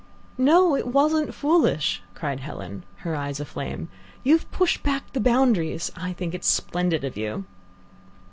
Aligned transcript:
"No, 0.39 0.75
it 0.75 0.87
wasn't 0.87 1.31
foolish!" 1.31 2.01
cried 2.15 2.39
Helen, 2.39 2.83
her 3.05 3.15
eyes 3.15 3.39
aflame. 3.39 3.87
"You've 4.23 4.49
pushed 4.49 4.81
back 4.81 5.13
the 5.13 5.19
boundaries; 5.19 5.91
I 5.95 6.11
think 6.11 6.33
it 6.33 6.43
splendid 6.43 7.03
of 7.03 7.17
you." 7.17 7.45